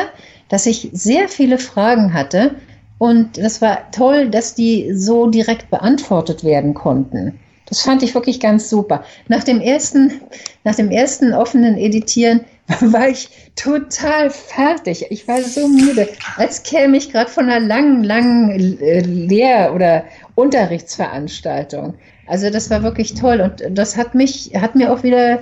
[0.47, 2.55] dass ich sehr viele Fragen hatte
[2.97, 7.37] und das war toll, dass die so direkt beantwortet werden konnten.
[7.67, 9.03] Das fand ich wirklich ganz super.
[9.27, 10.19] Nach dem ersten,
[10.63, 12.41] nach dem ersten offenen Editieren
[12.81, 15.07] war ich total fertig.
[15.09, 20.05] Ich war so müde, als käme ich gerade von einer langen, langen äh, Lehr- oder
[20.35, 21.95] Unterrichtsveranstaltung.
[22.27, 25.41] Also das war wirklich toll und das hat mich, hat mir auch wieder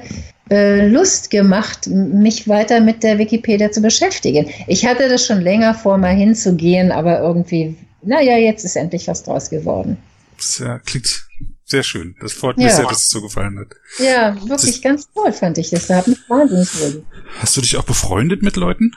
[0.49, 4.49] äh, Lust gemacht, mich weiter mit der Wikipedia zu beschäftigen.
[4.67, 9.23] Ich hatte das schon länger vor, mal hinzugehen, aber irgendwie, naja, jetzt ist endlich was
[9.23, 9.97] draus geworden.
[10.37, 11.27] Das ja, klingt
[11.67, 12.15] sehr schön.
[12.21, 12.75] Das freut mich ja.
[12.75, 13.75] sehr, dass es so gefallen hat.
[13.99, 15.87] Ja, wirklich das ganz toll fand ich das.
[15.87, 17.05] Da hat mich wahnsinnig wohl.
[17.39, 18.93] Hast du dich auch befreundet mit Leuten?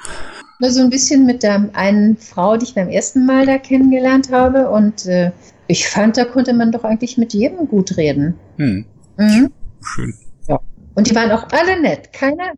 [0.61, 4.31] Nur so ein bisschen mit der einen Frau, die ich beim ersten Mal da kennengelernt
[4.31, 4.71] habe.
[4.71, 5.33] Und äh,
[5.67, 8.39] ich fand, da konnte man doch eigentlich mit jedem gut reden.
[8.57, 8.85] Hm.
[9.17, 9.53] Mhm.
[9.83, 10.15] Schön.
[10.47, 10.61] Ja.
[10.95, 12.13] Und die waren auch alle nett.
[12.13, 12.53] Keiner,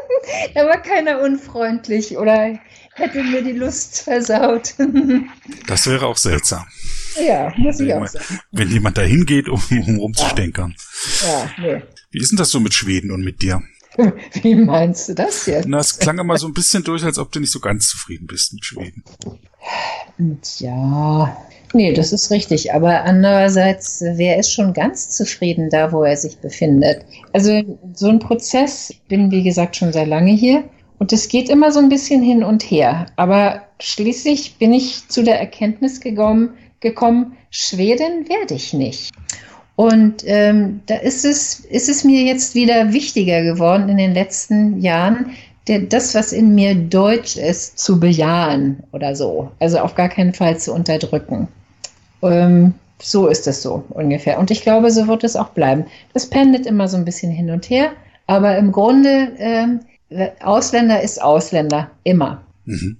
[0.54, 2.56] da war keiner unfreundlich oder
[2.94, 4.74] hätte mir die Lust versaut.
[5.66, 6.66] das wäre auch seltsam.
[7.24, 8.40] Ja, muss ich auch sagen.
[8.52, 10.74] Wenn jemand da hingeht, um, um rumzustänkern.
[11.24, 11.82] Ja, nee.
[12.10, 13.62] Wie ist denn das so mit Schweden und mit dir?
[14.42, 15.66] Wie meinst du das jetzt?
[15.68, 18.26] Na, es klang immer so ein bisschen durch, als ob du nicht so ganz zufrieden
[18.26, 19.04] bist mit Schweden.
[20.58, 21.36] Ja,
[21.72, 22.72] nee, das ist richtig.
[22.74, 27.04] Aber andererseits, wer ist schon ganz zufrieden da, wo er sich befindet?
[27.32, 30.64] Also so ein Prozess, ich bin wie gesagt schon sehr lange hier
[30.98, 33.06] und es geht immer so ein bisschen hin und her.
[33.16, 39.12] Aber schließlich bin ich zu der Erkenntnis gekommen, gekommen Schweden werde ich nicht.
[39.76, 44.80] Und ähm, da ist es, ist es mir jetzt wieder wichtiger geworden in den letzten
[44.80, 45.32] Jahren,
[45.68, 49.50] der, das, was in mir deutsch ist, zu bejahen oder so.
[49.58, 51.48] Also auf gar keinen Fall zu unterdrücken.
[52.22, 54.38] Ähm, so ist es so ungefähr.
[54.38, 55.84] Und ich glaube, so wird es auch bleiben.
[56.14, 57.92] Das pendelt immer so ein bisschen hin und her,
[58.26, 59.80] aber im Grunde, ähm,
[60.40, 62.42] Ausländer ist Ausländer, immer.
[62.64, 62.98] Mhm.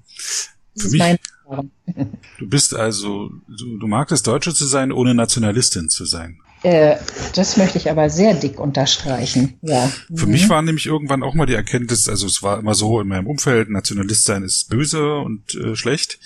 [0.77, 1.19] Für mich,
[2.38, 6.38] du bist also, du, du magst es Deutsche zu sein, ohne Nationalistin zu sein.
[6.62, 6.97] Äh,
[7.35, 9.59] das möchte ich aber sehr dick unterstreichen.
[9.62, 9.90] Ja.
[10.14, 10.33] Für mhm.
[10.33, 13.27] mich war nämlich irgendwann auch mal die Erkenntnis, also es war immer so in meinem
[13.27, 16.19] Umfeld, Nationalist sein ist böse und äh, schlecht.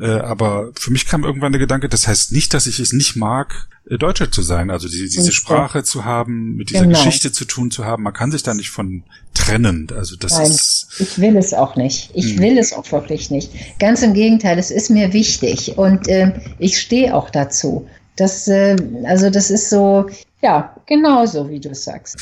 [0.00, 3.16] Äh, aber für mich kam irgendwann der Gedanke, das heißt nicht, dass ich es nicht
[3.16, 6.98] mag, äh, Deutscher zu sein, also die, diese Sprache zu haben, mit dieser genau.
[6.98, 8.02] Geschichte zu tun zu haben.
[8.02, 9.02] Man kann sich da nicht von
[9.34, 9.88] trennen.
[9.96, 10.88] Also das Nein, ist.
[10.98, 12.10] Ich will es auch nicht.
[12.14, 12.38] Ich hm.
[12.40, 13.50] will es auch wirklich nicht.
[13.78, 17.88] Ganz im Gegenteil, es ist mir wichtig und äh, ich stehe auch dazu.
[18.20, 20.10] Das, äh, also das ist so,
[20.42, 22.18] ja, genauso wie du sagst.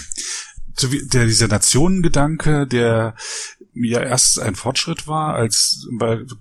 [0.77, 3.17] So wie der, dieser Nationengedanke, der
[3.75, 5.89] ja erst ein Fortschritt war, als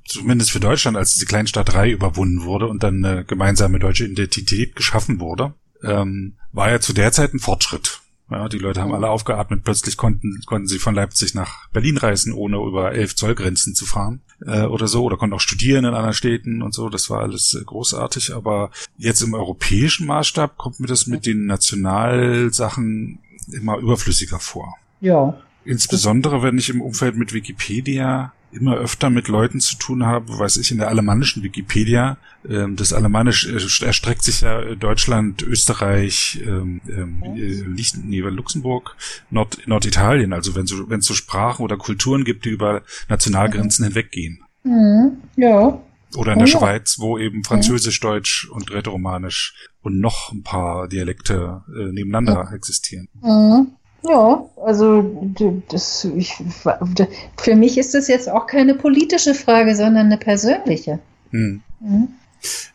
[0.06, 4.76] zumindest für Deutschland, als die Kleinstadt 3 überwunden wurde und dann eine gemeinsame deutsche Identität
[4.76, 8.02] geschaffen wurde, ähm, war ja zu der Zeit ein Fortschritt.
[8.30, 9.64] Ja, die Leute haben alle aufgeatmet.
[9.64, 13.86] Plötzlich konnten, konnten sie von Leipzig nach Berlin reisen, ohne über elf Zoll Grenzen zu
[13.86, 15.04] fahren äh, oder so.
[15.04, 16.90] Oder konnten auch studieren in anderen Städten und so.
[16.90, 18.36] Das war alles äh, großartig.
[18.36, 23.20] Aber jetzt im europäischen Maßstab kommt mir das mit den Nationalsachen
[23.52, 24.76] immer überflüssiger vor.
[25.00, 25.38] Ja.
[25.64, 30.58] Insbesondere, wenn ich im Umfeld mit Wikipedia immer öfter mit Leuten zu tun habe, weiß
[30.58, 32.18] ich, in der alemannischen Wikipedia.
[32.48, 37.64] Ähm, das Alemannisch äh, erstreckt sich ja äh, Deutschland, Österreich, ähm, ähm, äh,
[38.04, 38.96] nee, Luxemburg,
[39.30, 40.34] Nord Norditalien.
[40.34, 43.88] Also wenn so, wenn es so Sprachen oder Kulturen gibt, die über Nationalgrenzen mhm.
[43.90, 44.44] hinweggehen.
[44.64, 45.18] Mhm.
[45.36, 45.82] Ja.
[46.16, 46.58] Oder in der ja.
[46.58, 52.56] Schweiz, wo eben Französisch, Deutsch und Rätoromanisch und noch ein paar Dialekte äh, nebeneinander mhm.
[52.56, 53.10] existieren.
[54.04, 55.30] Ja, also
[55.70, 56.36] das, ich,
[57.38, 61.00] für mich ist das jetzt auch keine politische Frage, sondern eine persönliche.
[61.32, 61.62] Hm.
[61.80, 62.08] Mhm.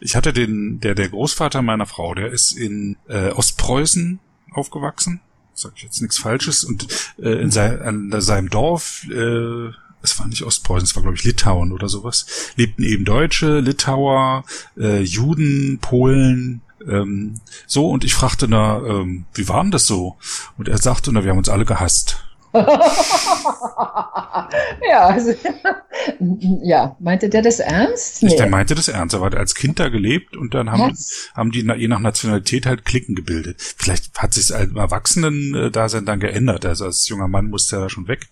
[0.00, 4.18] Ich hatte den, der, der Großvater meiner Frau, der ist in äh, Ostpreußen
[4.52, 5.20] aufgewachsen.
[5.54, 6.64] Sag ich jetzt nichts Falsches.
[6.64, 9.68] Und äh, in sein, an seinem Dorf, äh,
[10.02, 14.44] es war nicht Ostpreußen, es war glaube ich Litauen oder sowas, lebten eben Deutsche, Litauer,
[14.76, 20.16] äh, Juden, Polen, ähm, so, und ich fragte, na, ähm, wie war denn das so?
[20.58, 22.18] Und er sagte, na, wir haben uns alle gehasst.
[22.52, 22.66] ja,
[25.06, 25.34] also,
[26.62, 28.22] ja, meinte der das ernst?
[28.22, 28.36] Nee.
[28.36, 29.14] Der meinte das ernst.
[29.14, 30.94] Er war als Kind da gelebt und dann haben,
[31.34, 33.56] haben die je nach Nationalität halt Klicken gebildet.
[33.58, 36.66] Vielleicht hat sich im Erwachsenen-Dasein dann geändert.
[36.66, 38.28] Also als junger Mann musste er da schon weg.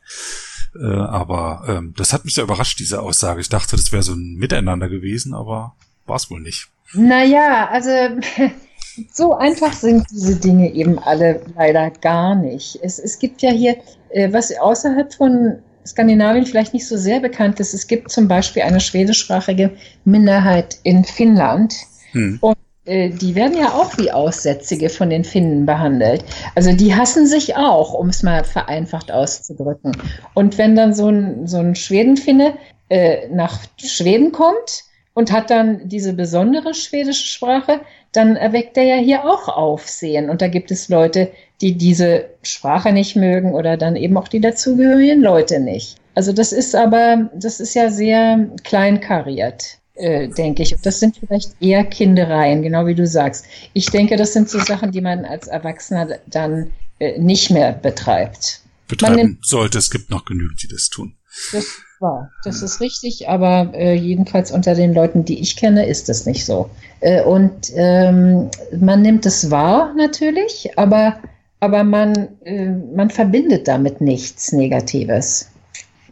[0.78, 3.40] Äh, aber ähm, das hat mich sehr überrascht, diese Aussage.
[3.40, 6.68] Ich dachte, das wäre so ein Miteinander gewesen, aber war es wohl nicht.
[6.94, 7.90] Naja, also
[9.12, 12.78] so einfach sind diese Dinge eben alle leider gar nicht.
[12.82, 13.76] Es, es gibt ja hier,
[14.10, 18.62] äh, was außerhalb von Skandinavien vielleicht nicht so sehr bekannt ist, es gibt zum Beispiel
[18.62, 19.72] eine schwedischsprachige
[20.04, 21.74] Minderheit in Finnland.
[22.12, 22.38] Hm.
[22.40, 26.24] Und äh, die werden ja auch wie Aussätzige von den Finnen behandelt.
[26.54, 29.92] Also die hassen sich auch, um es mal vereinfacht auszudrücken.
[30.34, 32.54] Und wenn dann so ein, so ein Schwedenfinne
[32.88, 37.80] äh, nach Schweden kommt, und hat dann diese besondere schwedische Sprache,
[38.12, 40.30] dann erweckt er ja hier auch Aufsehen.
[40.30, 44.40] Und da gibt es Leute, die diese Sprache nicht mögen oder dann eben auch die
[44.40, 45.96] dazugehörigen Leute nicht.
[46.14, 50.74] Also das ist aber, das ist ja sehr kleinkariert, äh, denke ich.
[50.74, 53.46] Und das sind vielleicht eher Kindereien, genau wie du sagst.
[53.72, 58.62] Ich denke, das sind so Sachen, die man als Erwachsener dann äh, nicht mehr betreibt.
[58.88, 59.78] Betreiben nimmt, sollte.
[59.78, 61.14] Es gibt noch genügend, die das tun.
[61.52, 61.64] Das
[62.00, 62.32] wahr.
[62.44, 66.44] Das ist richtig, aber äh, jedenfalls unter den Leuten, die ich kenne, ist es nicht
[66.44, 66.70] so.
[67.00, 71.20] Äh, und ähm, man nimmt es wahr natürlich, aber,
[71.60, 75.50] aber man, äh, man verbindet damit nichts Negatives.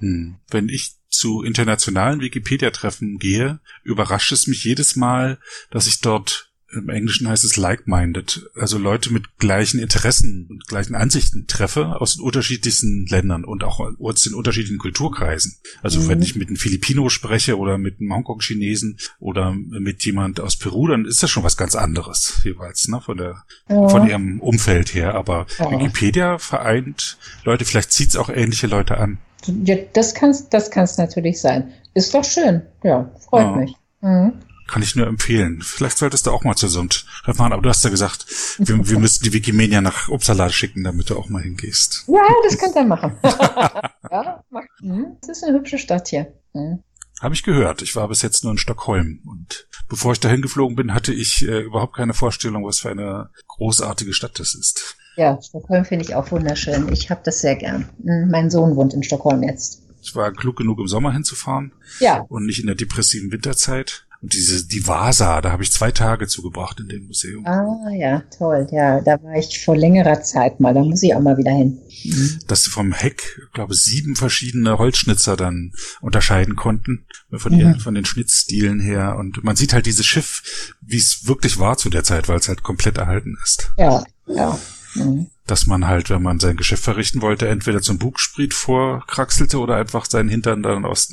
[0.01, 0.37] Hm.
[0.51, 5.39] Wenn ich zu internationalen Wikipedia-Treffen gehe, überrascht es mich jedes Mal,
[5.71, 10.95] dass ich dort im Englischen heißt es like-minded, also Leute mit gleichen Interessen und gleichen
[10.95, 15.57] Ansichten treffe aus den unterschiedlichsten Ländern und auch aus den unterschiedlichen Kulturkreisen.
[15.83, 16.09] Also mhm.
[16.09, 20.89] wenn ich mit einem Filipino spreche oder mit einem Hongkong-Chinesen oder mit jemand aus Peru,
[20.89, 23.89] dann ist das schon was ganz anderes jeweils, ne, von der, ja.
[23.89, 25.15] von ihrem Umfeld her.
[25.15, 25.71] Aber ja.
[25.71, 29.19] Wikipedia vereint Leute, vielleicht zieht es auch ähnliche Leute an.
[29.65, 31.73] Ja, das kann es das kann's natürlich sein.
[31.95, 32.63] Ist doch schön.
[32.83, 33.75] Ja, freut mich.
[34.03, 34.35] Mhm.
[34.69, 35.63] Kann ich nur empfehlen.
[35.63, 38.27] Vielleicht solltest du auch mal zu so einem Treffen machen, aber du hast ja gesagt,
[38.59, 42.05] wir, wir müssten die Wikimania nach Uppsala schicken, damit du auch mal hingehst.
[42.07, 43.17] Ja, das könnt ihr machen.
[43.23, 44.69] ja, macht.
[44.81, 46.33] Hm, das ist eine hübsche Stadt hier.
[46.53, 46.83] Hm.
[47.21, 47.83] Habe ich gehört.
[47.83, 51.49] Ich war bis jetzt nur in Stockholm und bevor ich dahin geflogen bin, hatte ich
[51.49, 54.97] äh, überhaupt keine Vorstellung, was für eine großartige Stadt das ist.
[55.17, 56.93] Ja, Stockholm finde ich auch wunderschön.
[56.93, 57.89] Ich habe das sehr gern.
[58.05, 59.83] Hm, mein Sohn wohnt in Stockholm jetzt.
[60.03, 61.73] Ich war klug genug, im Sommer hinzufahren.
[62.01, 62.21] Ja.
[62.29, 64.07] Und nicht in der depressiven Winterzeit.
[64.21, 67.47] Und diese, die Vasa, da habe ich zwei Tage zugebracht in dem Museum.
[67.47, 68.67] Ah, ja, toll.
[68.73, 70.75] Ja, da war ich vor längerer Zeit mal.
[70.75, 71.81] Da muss ich auch mal wieder hin.
[72.05, 72.41] Mhm.
[72.49, 77.07] Dass sie vom Heck, glaube sieben verschiedene Holzschnitzer dann unterscheiden konnten.
[77.33, 77.61] Von, mhm.
[77.61, 79.17] ihren, von den Schnittstilen her.
[79.17, 82.49] Und man sieht halt dieses Schiff, wie es wirklich war zu der Zeit, weil es
[82.49, 83.71] halt komplett erhalten ist.
[83.77, 84.59] Ja, ja.
[84.95, 89.77] Mhm dass man halt, wenn man sein Geschäft verrichten wollte, entweder zum Bugspriet vorkraxelte oder
[89.77, 91.09] einfach seinen Hintern dann aus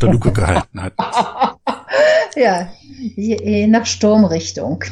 [0.00, 0.94] der Luke gehalten hat.
[2.36, 2.72] ja,
[3.16, 4.84] je, je nach Sturmrichtung.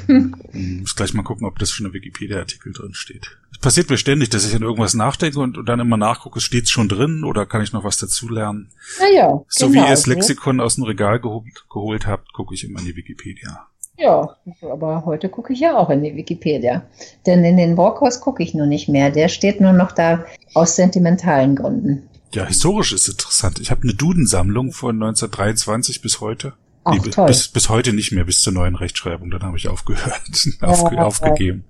[0.52, 3.38] Ich muss gleich mal gucken, ob das schon im Wikipedia-Artikel drin steht.
[3.52, 6.64] Es passiert mir ständig, dass ich an irgendwas nachdenke und, und dann immer nachgucke, steht
[6.64, 8.70] es schon drin oder kann ich noch was dazulernen?
[9.00, 12.64] Naja, so genau, wie ihr das Lexikon aus dem Regal geholt, geholt habt, gucke ich
[12.64, 13.66] immer in die Wikipedia.
[13.98, 16.82] Ja, aber heute gucke ich ja auch in die Wikipedia.
[17.24, 19.10] Denn in den Brockhaus gucke ich nur nicht mehr.
[19.10, 22.08] Der steht nur noch da aus sentimentalen Gründen.
[22.34, 23.58] Ja, historisch ist interessant.
[23.58, 26.52] Ich habe eine Dudensammlung von 1923 bis heute.
[26.88, 29.30] Ach, nee, bis, bis heute nicht mehr, bis zur neuen Rechtschreibung.
[29.30, 30.22] Dann habe ich aufgehört,
[30.60, 31.02] aufge, ja.
[31.02, 31.64] aufgegeben.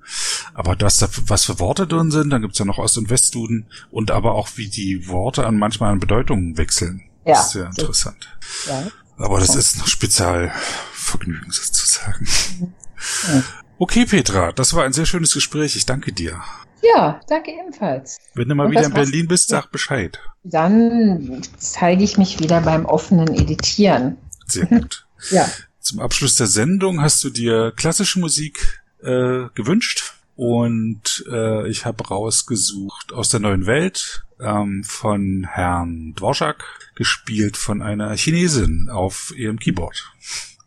[0.53, 4.11] Aber das, was für Worte drin sind, dann gibt's ja noch Ost- und Westduden und
[4.11, 7.03] aber auch, wie die Worte an manchmal an Bedeutungen wechseln.
[7.25, 7.33] Ja.
[7.33, 8.29] Das ist sehr interessant.
[8.69, 8.87] Ja.
[9.17, 12.29] Aber das ist noch Spezialvergnügen sozusagen.
[12.61, 13.43] Ja.
[13.79, 15.77] Okay, Petra, das war ein sehr schönes Gespräch.
[15.77, 16.41] Ich danke dir.
[16.83, 18.19] Ja, danke ebenfalls.
[18.35, 20.19] Wenn du mal Und wieder in Berlin bist, sag Bescheid.
[20.45, 24.17] Dann zeige ich mich wieder beim offenen Editieren.
[24.47, 25.06] Sehr gut.
[25.31, 25.51] Ja.
[25.81, 32.07] Zum Abschluss der Sendung hast du dir klassische Musik äh, gewünscht und äh, ich habe
[32.07, 36.65] rausgesucht aus der neuen Welt ähm, von Herrn Dvorak,
[36.95, 40.13] gespielt von einer Chinesin auf ihrem Keyboard.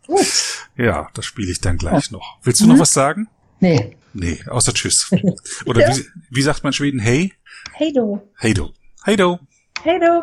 [0.06, 0.26] Gut.
[0.76, 2.38] Ja, das spiele ich dann gleich noch.
[2.42, 3.28] Willst du noch was sagen?
[3.60, 3.96] Nee.
[4.12, 5.08] Nee, außer Tschüss.
[5.66, 5.96] Oder Ja.
[5.96, 6.98] wie, wie sagt man in Schweden?
[6.98, 7.32] Hey?
[7.74, 8.20] Hey du.
[8.36, 8.72] Hey do.
[9.04, 9.38] Hey do.
[9.84, 10.22] Hey du.